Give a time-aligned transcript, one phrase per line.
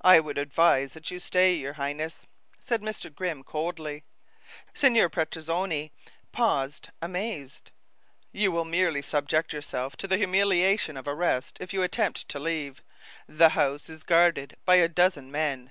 [0.00, 2.26] "I would advise that you stay, your Highness,"
[2.58, 3.14] said Mr.
[3.14, 4.02] Grimm coldly.
[4.74, 5.92] Signor Petrozinni
[6.32, 7.70] paused, amazed.
[8.32, 12.82] "You will merely subject yourself to the humiliation of arrest if you attempt to leave.
[13.28, 15.70] The house is guarded by a dozen men."